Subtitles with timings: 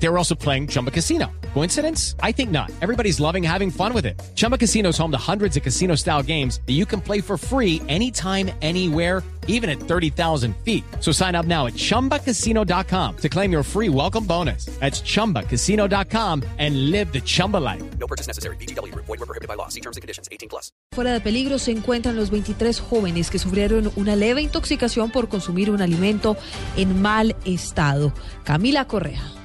[0.00, 1.30] They were also playing Chumba Casino.
[1.54, 2.14] Coincidence?
[2.22, 2.70] I think not.
[2.80, 4.20] Everybody's loving having fun with it.
[4.36, 7.36] Chumba Casino is home to hundreds of casino style games that you can play for
[7.36, 10.84] free anytime, anywhere, even at 30,000 feet.
[11.00, 14.66] So sign up now at chumbacasino.com to claim your free welcome bonus.
[14.78, 17.82] That's chumbacasino.com and live the Chumba life.
[17.98, 18.56] No purchase necessary.
[18.56, 18.94] BGW.
[18.94, 19.68] Void were prohibited by law.
[19.68, 20.28] See terms and conditions.
[20.30, 20.70] 18 plus.
[20.92, 25.70] Fuera de peligro se encuentran los 23 jóvenes que sufrieron una leve intoxicación por consumir
[25.70, 26.36] un alimento
[26.76, 28.12] en mal estado.
[28.44, 29.37] Camila Correa.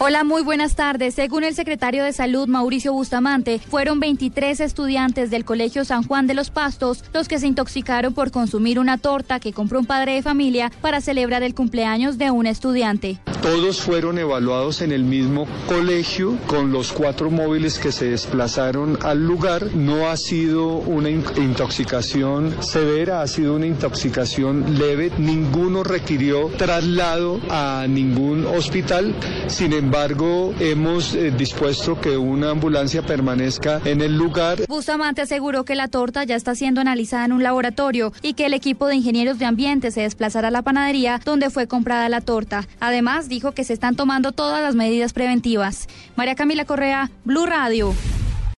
[0.00, 1.16] Hola, muy buenas tardes.
[1.16, 6.34] Según el secretario de Salud, Mauricio Bustamante, fueron 23 estudiantes del Colegio San Juan de
[6.34, 10.22] los Pastos los que se intoxicaron por consumir una torta que compró un padre de
[10.22, 13.18] familia para celebrar el cumpleaños de un estudiante.
[13.42, 19.24] Todos fueron evaluados en el mismo colegio con los cuatro móviles que se desplazaron al
[19.24, 19.74] lugar.
[19.74, 25.12] No ha sido una in- intoxicación severa, ha sido una intoxicación leve.
[25.18, 29.14] Ninguno requirió traslado a ningún hospital.
[29.46, 34.58] Sin embargo, hemos eh, dispuesto que una ambulancia permanezca en el lugar.
[34.68, 38.52] Bustamante aseguró que la torta ya está siendo analizada en un laboratorio y que el
[38.54, 42.66] equipo de ingenieros de ambiente se desplazará a la panadería donde fue comprada la torta.
[42.80, 45.86] Además, dijo que se están tomando todas las medidas preventivas.
[46.16, 47.94] María Camila Correa, Blue Radio.